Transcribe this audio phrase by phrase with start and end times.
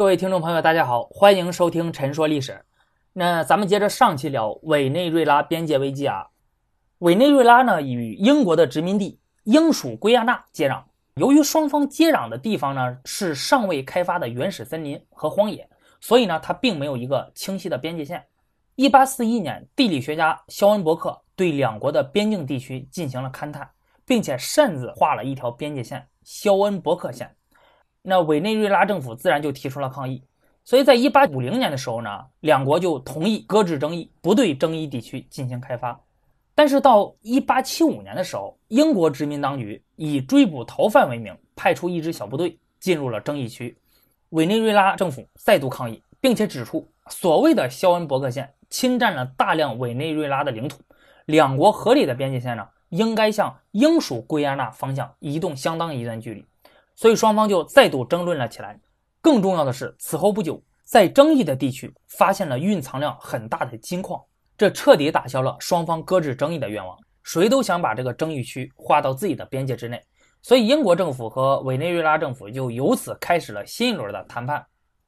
[0.00, 2.52] 各位听众朋友，大家好，欢迎收听《陈说历史》。
[3.12, 6.26] 那咱们接着上期聊委内瑞拉边界危机啊。
[7.00, 10.82] 委内瑞拉呢与英国的殖民地英属圭亚那接壤，
[11.16, 15.68] 由于双方接壤的地方呢是尚未开发的原始森林和荒野，
[16.00, 18.24] 所以呢它并没有一个清晰的边界线。
[18.76, 23.68] 一八四一年，地理学家肖恩伯克对两国的边境地区进行了勘探，
[24.06, 27.30] 并且擅自画了一条边界线——肖恩伯克线。
[28.02, 30.22] 那委内瑞拉政府自然就提出了抗议，
[30.64, 36.00] 所以在一八五零年的时候呢，两国就同意搁置争议，不对争议地区进行开发。
[36.54, 43.76] 但是到一八七五年的时候，英国殖民当局以追捕逃犯为名，派出一支小部队进入了争议区，
[44.30, 50.78] 委内瑞拉政府再度抗议，并且指出所谓的肖恩伯克线侵占了大量委内瑞拉的领土，
[51.26, 56.44] 两国合理的边界线呢，应该向英属圭亚那方向移动相当一段距离。
[57.00, 58.78] 所以双方就再度争论了起来。
[59.22, 64.22] 更重要的是，此后不久，在争议的地区发现了蕴藏量很大的金矿，
[64.58, 66.94] 这彻底打消了双方搁置争议的愿望。
[67.22, 69.98] 谁都想把这个争议区划到自己的边界之内。
[70.42, 74.62] 所以英国政府和委内瑞拉政府就由此开始了新一轮的谈判。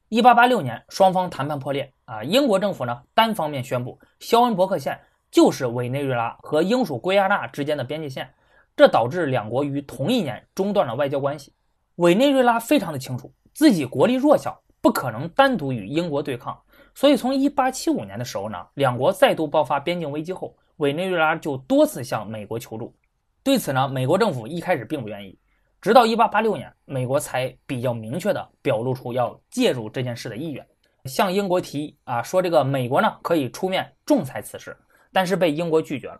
[0.09, 8.27] 一八八六年，双方谈判破裂啊，英国政府呢单方面宣布肖恩伯克线就是委内瑞拉和英属圭亚那之间的边界线，
[8.75, 11.53] 这导致两国于同一年中断了外交关系。
[11.97, 16.59] 委内瑞拉非常的清楚，自己国力弱小，不可能单独与英国对抗，
[16.95, 22.95] 所以从1875年的时候呢，两国再度爆发边境危机后，委内瑞拉就多次向美国求助。
[23.43, 25.37] 对此呢，美国政府一开始并不愿意，
[25.81, 30.65] 直到1886年，美国才比较明确的表露出要介入这件事的意愿，
[31.05, 34.75] 向英国提议啊，说这个美国呢可以出面仲裁此事，
[35.11, 36.19] 但是被英国拒绝了。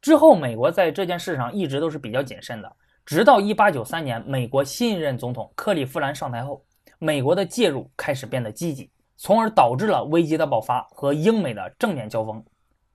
[0.00, 2.76] 之后，美国在这件事上一直都是比较谨慎的。
[3.10, 6.64] 直到1893年，美国新一任总统克利夫兰上台后，
[7.00, 12.40] 美国的介入开始变得积极，从而导致了危机的爆发和英美的正面交锋。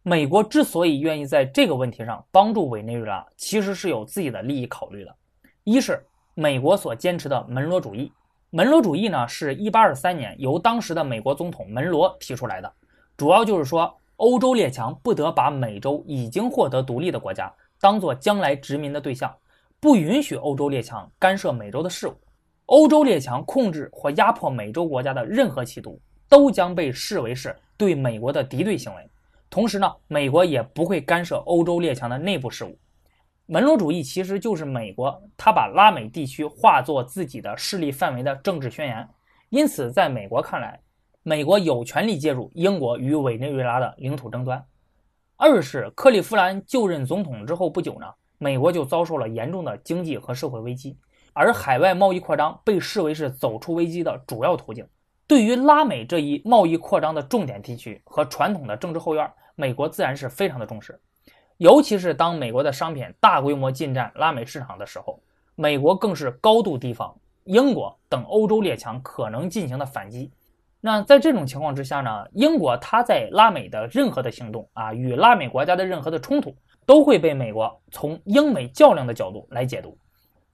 [0.03, 5.13] 美国之所以愿意在这个问题上帮助委内瑞拉，其实是有自己的利益考虑的。
[5.66, 6.01] 一是
[6.34, 8.09] 美国所坚持的门罗主义，
[8.51, 12.73] 门罗主义呢是一八二三年由当时的美国总统门罗提出来的，
[13.18, 19.29] 主要就是说欧洲列强不得把美洲已经获得独立的国家当做将来殖民的对象。
[19.80, 22.16] 不允许欧洲列强干涉美洲的事务，
[22.66, 29.09] 欧洲列强控制或压迫美洲国家的任何企图，都将被视为是对美国的敌对行为。
[29.50, 32.78] 同时呢，美国也不会干涉欧洲列强的内部事务。
[33.46, 39.07] 门罗主义其实就是美国，他把拉美地区化作自己的势力范围的政治宣言。
[39.50, 40.80] 因此，在美国看来，
[41.22, 44.66] 美国有权利介入英国与委内瑞拉的领土争端。
[45.38, 48.07] 二是克利夫兰就任总统之后不久呢。
[48.45, 50.95] 美国就遭受了严重的经济和社会危机，
[51.33, 54.88] 而海外贸易扩张被视为是走出危机的主要途径。
[55.25, 61.01] 对于拉美这一贸易扩张的重点地区和传统的政治后院，美国自然是非常的重视。
[61.57, 65.19] 尤其是当美国的商品大规模进占拉美市场的时候，
[65.56, 70.31] 美国更是高度提防英国等欧洲列强可能进行的反击。
[70.81, 76.56] 那在这种情况之下呢，英国它在拉美的任何的行动啊，与拉美国家的任何的冲突。
[76.85, 79.97] 都会被美国从英美较量的角度来解读，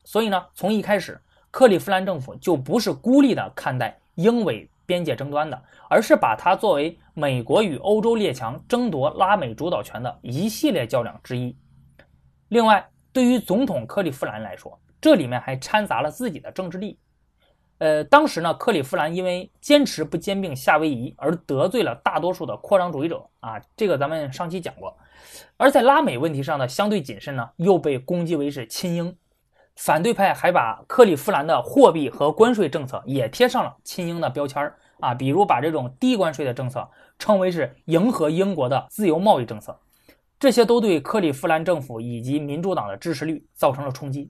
[0.04, 1.20] 所以呢，从一开始，
[1.50, 11.56] 克利夫兰政府就不是孤立的看待英美边界争端的，而是把它作为美国与欧洲列强争夺拉美主导权的一系列较量之一。
[12.50, 17.00] 另外，对于总统克利夫兰来说，这里面还掺杂了自己的政治利益。
[17.82, 24.96] 呃，当时呢，克里夫兰因为坚持不兼并夏威夷而得罪了大多数的扩张主义者啊，这个咱们上期讲过。
[25.58, 29.18] 而在拉美问题上的相对谨慎呢，又被攻击为是亲英。
[29.76, 36.88] 反对派还把克利夫兰的货币和关税政策也贴上了亲英的标签儿啊，比如把这种低关税的政策
[37.18, 39.76] 称为是迎合英国的自由贸易政策，
[40.40, 44.30] 这些都对克利夫兰政府以及民主党的支持率造成了冲击。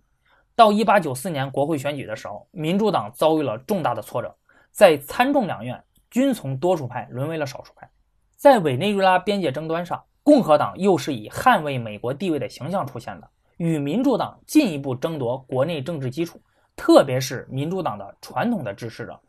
[0.56, 4.35] 到一八九四年国会选举的时候，民主党遭遇了重大的挫折，
[4.72, 7.90] 在参众两院均从多数派沦为了少数派。
[8.35, 16.41] 在委内瑞拉边界争端上，共和党又是以捍卫美国地位的形象出现的，与民主党进一步争夺国内政治基础，
[16.75, 19.20] 特别是民主党的传统的支持者，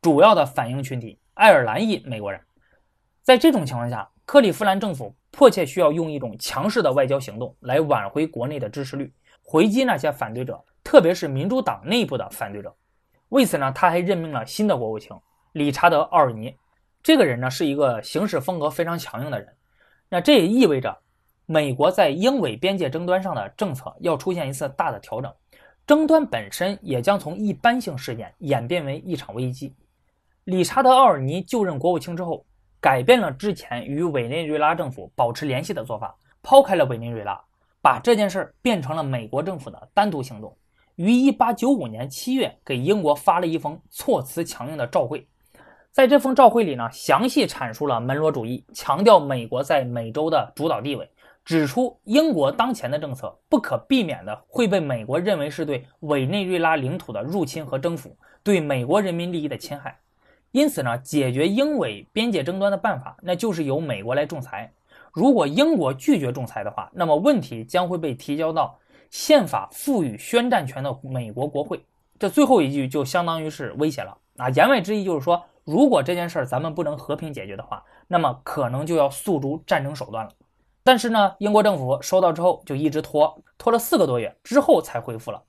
[0.00, 2.40] 主要的反映群体爱尔兰裔美国人。
[3.22, 9.12] 在这种情况下，克利夫兰政府迫切需要用一种强势的外交行动来挽回国内的支持率，
[9.52, 10.58] 回击那些反对者。
[10.82, 12.74] 特别是民主党内部的反对者，
[13.28, 15.16] 为此呢，他还任命了新的国务卿
[15.52, 16.56] 理查德·奥尔尼。
[17.02, 19.48] 这个人呢，是一个行事风格非常强硬的人。
[20.08, 20.98] 那这也意味着，
[21.46, 25.32] 美国在英美边界争端上的政策要出现一次大的调整，
[25.86, 29.72] 争端本身也将从一般性事件演变为一场危机。
[30.44, 32.44] 理查德·奥尔尼就任国务卿之后，
[32.80, 36.12] 改变了之前与委内瑞拉政府保持联系的做法，
[36.42, 37.40] 抛开了委内瑞拉，
[37.82, 40.56] 把这件事儿变成了美国政府的单独行动。
[40.94, 45.26] 于1895年7月给英国发了一封措辞强硬的照会，
[45.90, 51.10] 在这封照会里呢，详细阐述了门罗主义，强调美国在美洲的主导地位。
[51.44, 59.98] 指出，英国当前的政策不可避免的会被美国认为是对委内瑞拉领土的入侵和征服，对美国人民利益的侵害。
[60.52, 64.70] 因此呢，解决英委边界争端的办法，那就是由美国来仲裁。
[65.12, 68.78] 如果英国拒绝仲裁的话，那么问题将会被提交到
[69.10, 71.84] 宪法赋予宣战权的美国国会。
[72.18, 74.48] 这最后一句就相当于是威胁了啊！
[74.50, 80.30] 言外之意就是说，如果这件事儿咱们不能和平解决的话，那么可能就要诉诸战争手段了。
[80.82, 85.42] 但是呢，英国政府收到之后就一直拖，拖了四个多月之后才回复了。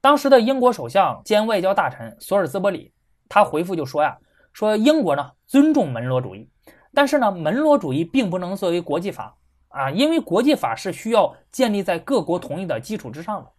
[0.00, 2.92] 当时的英国首相兼外交大臣索尔兹伯里，
[3.28, 4.16] 他回复就说呀，
[4.52, 6.48] 说英国呢尊重门罗主义，
[6.94, 9.36] 但是呢门罗主义并不能作为国际法
[9.68, 13.50] 啊，因为国际法是需要建立在各国同意的基础之上的，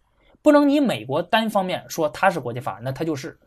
[0.42, 3.38] 不能你美国单方面说它是国际法，那它就是，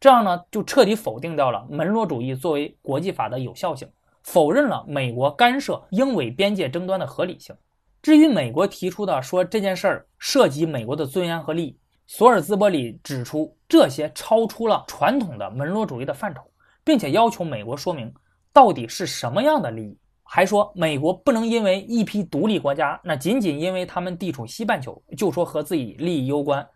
[0.00, 3.88] 这样呢就彻底否定掉了门罗主义作为国际法的有效性。
[4.22, 7.54] 否认了美国干涉英美边界争端的合理性。
[8.02, 11.78] 至于美国提出的说这件事儿涉及美国的尊严和利益，
[12.08, 16.42] 索尔兹伯里指出这些超出了传统的门罗主义的范畴，
[16.82, 18.12] 并且要求美国说明
[18.56, 19.98] 到底是什么样的利益。
[20.22, 26.66] 还说美国不能因为一批独立国家，那仅仅因为他们地处西半球，就说和自己利益攸关。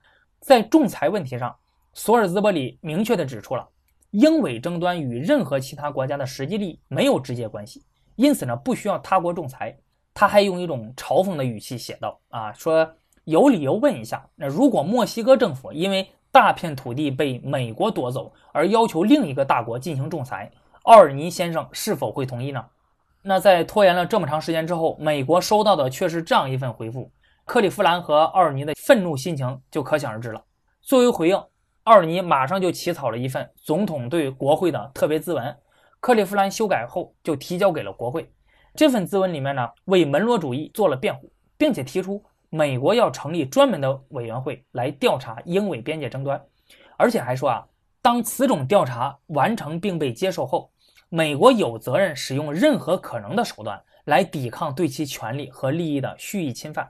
[0.41, 1.57] 在仲裁问题上，
[1.95, 3.67] 索尔兹伯里明确地指出了。
[4.11, 7.83] 英美争端与任何其他国家的实际利益没有直接关系，
[8.15, 9.75] 因此呢，不需要他国仲裁。
[10.13, 12.87] 他还用一种嘲讽的语气写道：“啊，说
[13.25, 20.51] 有理由问一下，那如果墨西哥政府因为大片土地被美国夺走而要求另一个大国进行仲裁，
[20.91, 22.67] 奥尔尼先生是否会同意呢？”
[23.23, 27.13] 那在拖延了这么长时间之后，美国收到的却是这样一份回复，
[27.45, 30.45] 克利夫兰和奥尔尼的愤怒心情就可想而知了。
[30.81, 31.41] 作为回应。
[31.85, 35.57] 奥尔尼马上就起草了一份总统对国会的特别咨文，
[35.99, 38.31] 克利夫兰修改后就提交给了国会。
[38.75, 46.41] 这份咨文里面呢，为门罗主义做了辩护，并且提出美国要成立专门的委员会来调查英美边界争端，
[46.99, 47.67] 而且还说啊，
[48.03, 50.71] 当此种调查完成并被接受后，
[51.13, 56.89] 美国有责任使用任何可能的手段来抵抗对其权利和利益的蓄意侵犯。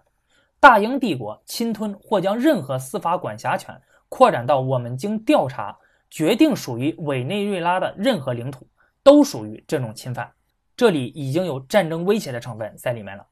[0.61, 3.75] 大英帝国侵吞或将任何司法管辖权。
[4.11, 5.79] 扩展到我们经调查
[6.11, 8.67] 决定属于委内瑞拉的任何领土，
[9.05, 10.29] 都属于这种侵犯。
[10.77, 13.25] 这里已经有战争威胁的成分在里面了。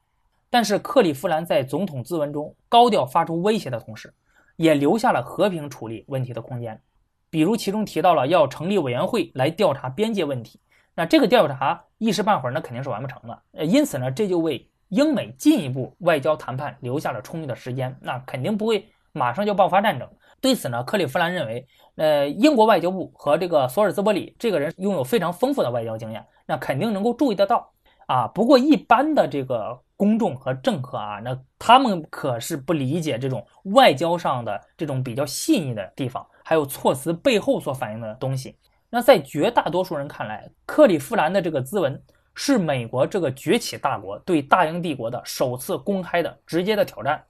[0.49, 4.13] 但是克利夫兰在总统自文中高调发出威胁的同时，
[4.55, 6.81] 也留下了和平处理问题的空间。
[7.29, 10.61] 比如其中提到了要成立委员会来调查边界问题，
[10.99, 13.41] 那这个调查一时半会儿那肯定是完不成的。
[13.53, 17.97] 呃，因此呢，这就为英美进一步外交谈判留下了充裕的时间。
[18.01, 20.05] 那肯定不会马上就爆发战争。
[20.41, 21.65] 对此呢，克利夫兰认为，
[21.95, 27.71] 呃，英国外交部和这个索尔兹伯里这个人拥有非常丰富的外交经验，那肯定能够注意得到
[28.05, 28.27] 啊。
[28.27, 38.57] 不过一般的这个公众和政客啊，那他们可是不理解这种外交上的这种比较细腻的地方，还有措辞背后所反映的东西。
[38.89, 42.01] 那在绝大多数人看来，克利夫兰的这个咨文
[42.33, 47.23] 是美国这个崛起大国对大英帝国的首次公开的直接的挑战。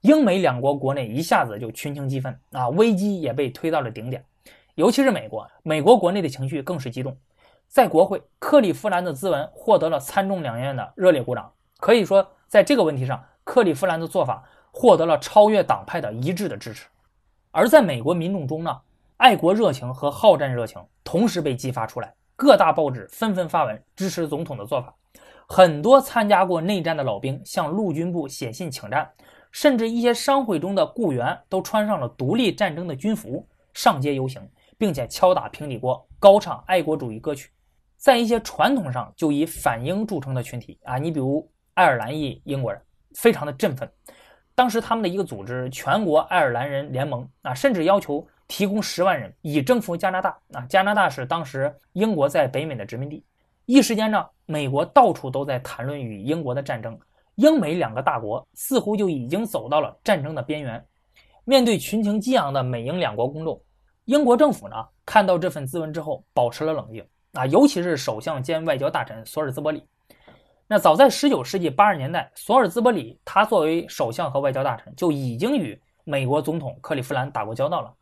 [0.00, 4.24] 英美两国国内一下子就群情激愤啊，危机也被推到了顶点。
[4.74, 7.16] 尤其是美国，美国国内的情绪更是激动。
[7.68, 11.50] 在国会，克利夫兰的咨文获得了参众两院的热烈鼓掌。
[11.78, 16.86] 可以说，在这个问题上，克利夫兰的做法获得了超越党派的一致的支持。
[17.50, 18.80] 而在美国民众中呢，
[19.16, 24.94] 爱国热情和好战热情同时被激发出来，各大报纸纷纷发文支持总统的做法。
[25.48, 29.10] 很多参加过内战的老兵向陆军部写信请战。
[29.52, 34.46] 甚至一些商会中的雇员都穿上了独立战争的军服上街游行，
[34.76, 37.50] 并且敲打平底锅，高唱爱国主义歌曲。
[37.96, 42.82] 在一些传统上就以反英著称的群体啊，你比如爱尔兰裔英国人，
[43.14, 43.90] 非常的振奋。
[44.54, 50.30] 当时他们的一个组织——全国爱尔兰人联盟啊，甚至要求提供十万人以征服加拿大。
[50.52, 53.24] 啊，加拿大是当时英国在北美的殖民地。
[53.64, 56.98] 一时间呢，美国到处都在谈论与英国的战争。
[57.34, 60.82] 英美两个大国似乎就已经走到了战争的边缘。
[61.44, 63.60] 面对群情激昂的美英两国公众，
[64.06, 69.84] 英国政府呢看到这份咨文之后保持了冷静啊，尤其是首相兼外交大臣索尔兹伯里。
[70.66, 77.92] 那早在19世纪80年代，索尔兹伯里他作为首相和外交大臣就已经与美国总统克利夫兰打过交道了。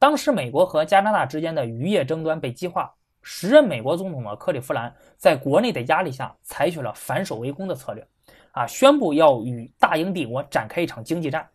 [0.00, 2.90] 当时美国和加拿大之间的渔业争端被激化，
[3.20, 8.08] 时任美国总统的克利夫兰在国内的压力下，采取了反守为攻的策略，
[8.52, 11.46] 啊，宣布要与大英帝国展开一场经济战。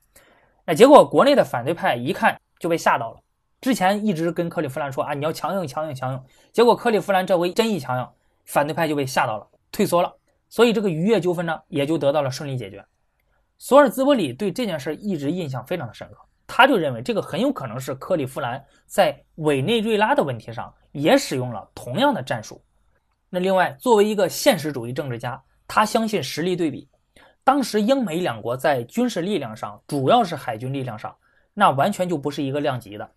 [0.64, 3.20] 那结果，国内的反对派一看就被吓到了。
[3.62, 6.24] 之前一直跟克利夫兰说啊，你要强硬、强硬、强硬。
[6.54, 8.08] 结果克利夫兰这回真一强硬，
[8.46, 10.16] 反对派就被吓到了，退缩了。
[10.50, 12.86] 所以这个渔业纠纷呢，也就得到了顺利解决。
[13.58, 22.64] 索尔兹伯里对这件事一直印象非常的深刻，他就认为这个很有可能是克利夫兰在委内瑞拉的问题上也使用了同样的战术。
[23.30, 26.88] 那另外，作为一个现实主义政治家，他相信实力对比。
[27.44, 31.16] 当时英美两国在军事力量上，主要是海军力量上，
[31.54, 33.12] 那完全就不是一个量级的。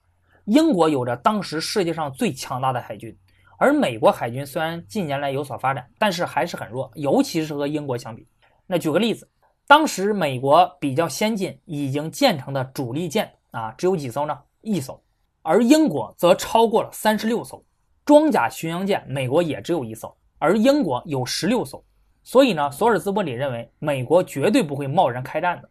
[0.45, 3.17] 英国有着当时世界上最强大的海军，
[3.59, 8.27] 而美国海军虽然近年来有所发展，但是还是很弱，尤其是和英国相比。
[8.67, 9.29] 那举个例子，
[9.69, 14.37] 当时美国比较先进、已经建成的主力舰啊，只有几艘呢？
[14.63, 14.99] 一艘，
[15.43, 17.63] 而英国则超过了三十六艘。
[18.03, 21.85] 装甲巡洋舰，美国也只有一艘，而英国有十六艘。
[22.23, 25.69] 所以呢，索尔兹伯里认为美国绝对不会贸然开战的。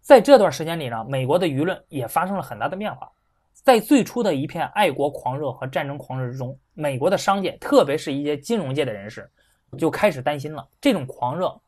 [0.00, 3.10] 在这段时间里呢，美国的舆论也发生了很大的变化。
[3.52, 9.28] 在最初的一片爱国狂热和战争狂热之中，美国的商界，特别是一些金融界的人士，
[9.76, 11.60] 就开始担心了这种狂热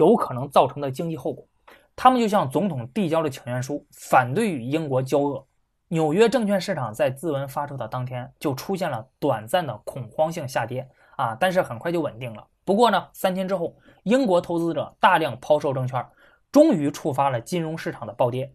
[0.00, 1.46] 有可能造成的经济后果。
[1.94, 5.46] 他们就向总统递交了请愿书，反对与英国交恶。
[5.88, 12.46] 纽约证券市场在自文发售的当天就出现了短暂的恐慌性下跌啊，但是很快就稳定了。
[12.64, 16.02] 不过呢，三天之后，英国投资者大量抛售证券，
[16.50, 18.50] 终于触发了金融市场的暴跌，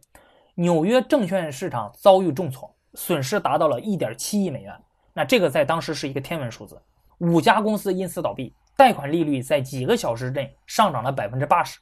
[0.55, 4.73] 纽约证券市场遭遇重挫，损失达到了一点七亿美元。
[5.13, 6.81] 那这个在当时是一个天文数字。
[7.19, 11.79] 五家公司因此倒闭，贷款利率在几个小时内上涨了百分之八十，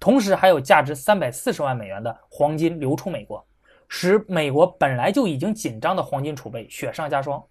[0.00, 3.44] 同时还有价值三百四十万美元的黄金流出美国，
[3.88, 7.42] 使美国本来就已经紧张的黄金储备雪上加霜。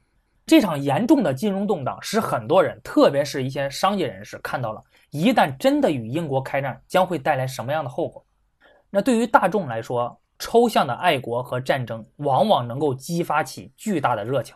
[0.45, 8.25] 这场严重的金融动荡使很多人，特别是一些商界人士看到了，一旦真的与英国开战，将会带来什么样的后果。
[8.89, 14.53] 那对于大众来说，抽象的爱国和战争往往能够激发起巨大的热情，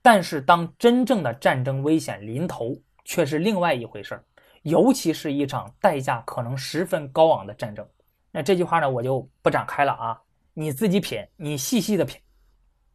[0.00, 2.74] 但是当真正的战争危险临头，
[3.08, 4.22] 却是另外一回事儿。
[4.62, 7.86] 尤其是一场代价可能十分高昂的战争。
[8.30, 10.20] 那这句话呢，我就不展开了啊，
[10.52, 12.20] 你自己品，你细细的品。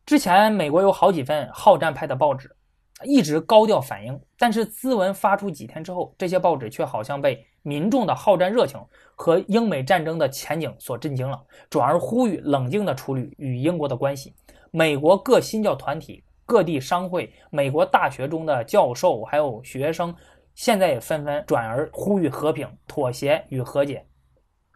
[0.05, 2.55] 之前美国有好几份好战派的报纸，
[3.03, 8.79] 一直高调反映，但是咨文发出几天之后，这些报纸却好像被民众的好战热情
[9.15, 11.41] 和英美战争的前景所震惊了，
[11.71, 14.35] 转而呼吁冷静地处理与英国的关系。
[14.69, 20.13] 美国各新教团体、各地商会、美国大学中的教授还有学生，
[20.55, 24.05] 现在也纷纷转而呼吁和平、妥协与和解。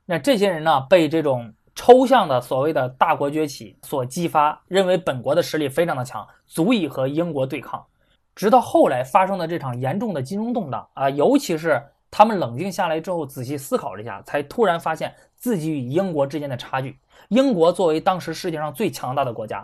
[0.06, 1.54] 那这些人呢，被这种。
[1.80, 7.86] 抽象的所谓的大国崛起所激发，认为本国的实力非常的强，足以和英国对抗。
[8.34, 16.98] 直到后来发生的这场严重的金融动荡啊，尤其是他们冷静下来之后，仔细思考了一下，才突然发现自己与英国之间的差距。
[17.28, 19.64] 英国作为当时世界上最强大的国家，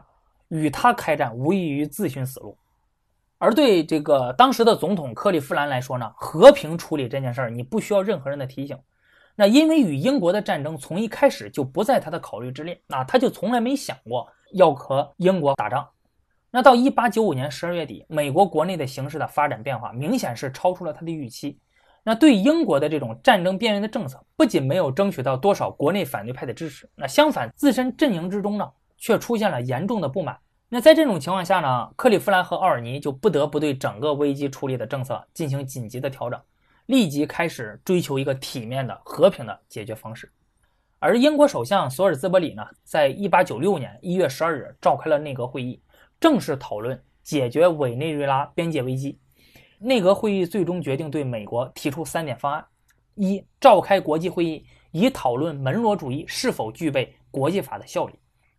[0.53, 2.55] 与他开战无异于自寻死路。
[3.39, 8.77] 而对这个当时的总统克利夫兰来说呢，和平处理这件事儿，你不需要任何人的提醒。
[9.35, 15.89] 那因为与英国的战争从一开始就不在他的考虑之列，那他就从来没想过要和英国打仗。
[16.51, 21.59] 那到一八九五年十二月底，美国国内的形势的发展变化明显是超出了他的预期。
[22.03, 28.69] 那对英国的这种战争边缘的政策，不仅没有争取到多少国内反对派的支持，那相反，自身阵营之中呢，
[29.03, 30.39] 却出现了严重的不满。
[30.69, 36.39] 那在这种情况下呢，克利夫兰和奥尔尼就不得不对整个危机处理的政策进行紧急的调整。
[36.85, 40.31] 立即开始追求一个体面的和平的解决方式，
[40.99, 45.81] 而英国首相索尔兹伯里呢，在一八九六年一月十二日召开了内阁会议，
[46.17, 49.19] 正式讨论解决委内瑞拉边界危机。
[49.79, 52.65] 内阁会议最终决定对美国提出三点方案：
[53.15, 58.13] 一、召开国际会议，以讨论门罗主义是否具备国际法的效力；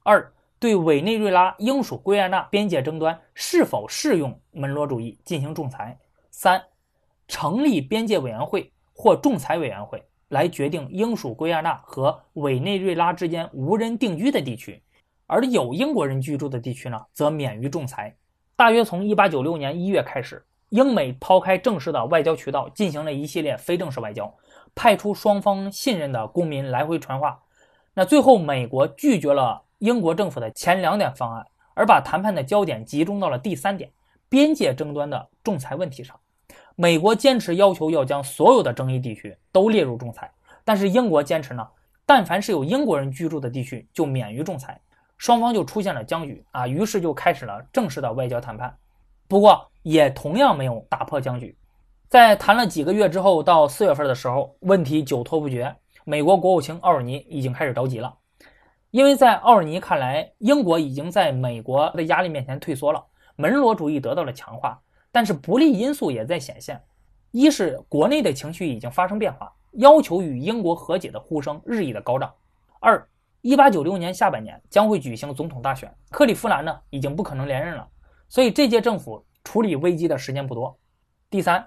[0.04, 5.96] 二、对委内瑞拉英属圭亚那边界争端是否适用门罗主义进行仲裁；
[6.30, 6.62] 三。
[7.26, 14.82] 成立边界委员会或仲裁委员会来决定英属圭亚那和委内瑞拉之间无人定居的地区，
[15.26, 18.14] 而有英国人居住的地区呢，则免于仲裁。
[18.56, 24.32] 大约从1896年1月开始，英美抛开正式的外交渠道，进行了一系列非正式外交，
[24.74, 27.40] 派出双方信任的公民来回传话。
[27.94, 33.92] 那最后，美国拒绝了英国政府的前两点方案，而把谈判的焦点集中到了第三点——
[34.30, 36.18] 边界争端的仲裁问题上。
[36.74, 40.32] 美国坚持要求要将所有的争议地区都列入仲裁，
[40.64, 41.68] 但是英国坚持呢，
[42.06, 44.80] 但凡是有英国人居住的地区就免于仲裁，
[45.18, 48.74] 双方就出现了僵局啊，于是就开始了正式的外交谈判。
[49.28, 51.54] 不过也同样没有打破僵局。
[52.08, 58.16] 在谈了几个月之后，到四月份的时候，问题久拖不决，美国国务卿奥尔尼已经开始着急了，
[58.94, 66.80] 因为在奥尔尼看来，英国已经在美国的压力面前退缩了，门罗主义得到了强化，但是不利因素也在显现。
[67.32, 72.30] 一是国内的情绪已经发生变化，要求与英国和解的呼声日益的高涨；
[72.78, 73.04] 二，
[73.40, 77.88] 一八九六年下半年将会举行总统大选，克利夫兰呢已经不可能连任了，
[78.28, 80.78] 所以这届政府处理危机的时间不多。
[81.28, 81.66] 第三，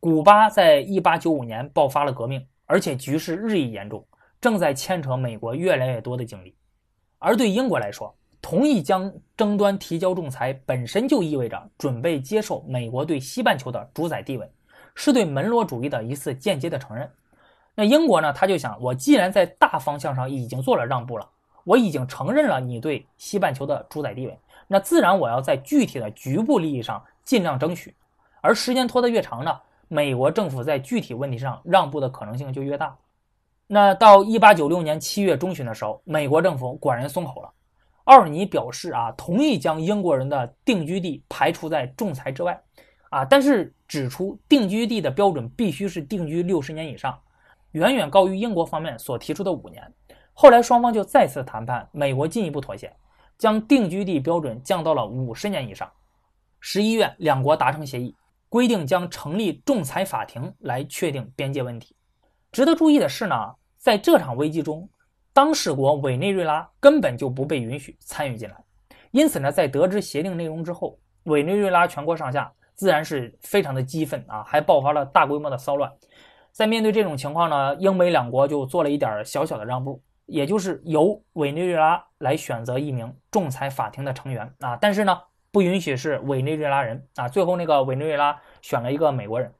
[0.00, 4.04] 古巴在一八九五年爆发了革命，而且局势日益严重，
[4.40, 6.52] 正在牵扯美国越来越多的精力。
[7.24, 14.46] 而对英国来说，同意将争端提交仲裁，本身就意味着准备接受美国对西半球的主宰地位。
[14.94, 17.10] 是对门罗主义的一次间接的承认。
[17.74, 18.30] 那英国呢？
[18.30, 21.26] 他就想，我既然在大方向上已经做了让步了，
[21.64, 24.38] 我已经承认了你对西半球的主宰地位，
[24.68, 27.96] 那自然我要在具体的局部利益上尽量争取。
[28.42, 32.94] 而时间拖得越长呢，美国政府在具体问题上让步的可能性就越大。
[33.66, 37.52] 那到一八九六年七月中旬的时候，美国政府果然松口了。
[38.04, 42.60] 奥尔尼表示啊，同意将英国人的定居地排除在仲裁之外。
[43.10, 47.18] 啊，但是指出定居地的标准必须是定居六十年以上，
[47.70, 49.82] 远远高于英国方面所提出的五年。
[50.32, 52.92] 后来双方就再次谈判，美国进一步妥协，
[53.38, 55.88] 将定居地标准降到了五十年以上。
[56.58, 58.14] 十一月，两国达成协议，
[58.48, 61.94] 规定将成立仲裁法庭来确定边界问题。
[62.54, 63.34] 值得注意的是呢，
[63.78, 64.88] 在这场危机中，
[65.32, 68.54] 当事国委内瑞拉根本就不被允许参与进来。
[69.10, 72.52] 因此呢，在得知协定内容之后，委内瑞拉全国上下。
[72.76, 75.88] 自然是非常的激愤啊，还爆发了大规模的骚乱。
[76.50, 85.20] 在面对这种情况呢，英美两国就做了一点小小的让步，也就是由委内瑞拉来选择一名仲裁法庭的成员啊，但是呢，
[85.52, 87.28] 不允许是委内瑞拉人啊。
[87.28, 89.52] 最后那个委内瑞拉选了一个美国人。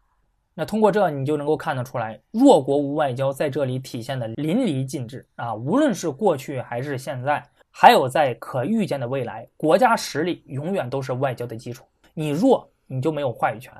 [0.55, 5.55] 那通过这，你就能够看得出来，弱国无外交在这里体现的淋漓尽致啊。
[5.55, 11.85] 无论是过去还是现在，还有在可预见的未来，国家实力永远都是外交的基础。
[12.15, 12.71] 你弱。
[12.87, 13.73] 你就没有话语权。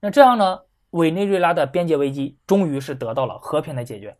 [0.00, 0.60] 那这样呢？
[0.90, 4.14] 委内瑞拉的边界危机终于是得到了和平的解决。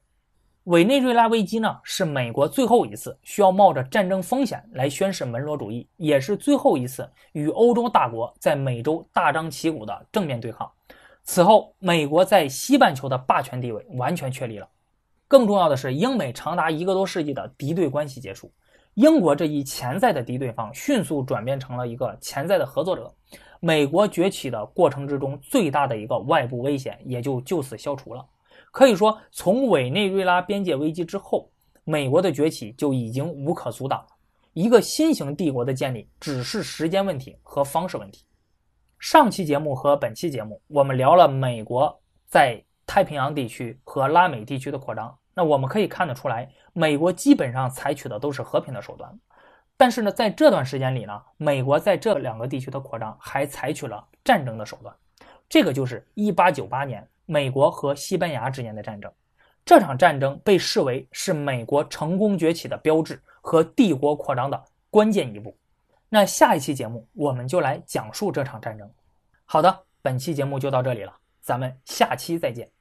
[0.65, 10.71] 委内瑞拉危机呢，是美国最后一次需要冒着战争风险来宣示门罗主义，也是最后一次与欧洲大国在美洲大张旗鼓的正面对抗。
[11.27, 14.69] 此后，美国在西半球的霸权地位完全确立了。
[15.27, 18.51] 更重要的是，英美长达一个多世纪的敌对关系结束，
[18.95, 23.13] 英国这一潜在的敌对方迅速转变成了一个潜在的合作者。
[23.59, 28.25] 美国崛起的过程之中，最大的一个外部危险也就就此消除了。
[28.71, 31.51] 可以说，从委内瑞拉边界危机之后，
[31.83, 34.07] 美国的崛起就已经无可阻挡了。
[34.53, 38.25] 一个新型帝国的建立只是时间问题和方式问题。
[38.99, 45.17] 上期节目和本期节目，我们聊了美国在太平洋地区和拉美地区的扩张。
[45.35, 49.17] 那我们可以看得出来，美国基本上采取的都是和平的手段。
[49.77, 54.95] 但是呢，在这段时间里呢，美国在这两个地区的扩张还采取了战争的手段。
[55.49, 59.13] 这个就是1898年美国和西班牙之间的战争。
[59.65, 65.55] 这场战争被视为是美国成功崛起的标志和帝国扩张的关键一步。
[66.09, 68.91] 那下一期节目我们就来讲述这场战争。
[69.45, 72.76] 好的，本期节目就到这里了，咱们下期再见。